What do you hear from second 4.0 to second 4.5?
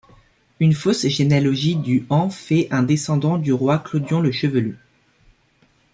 le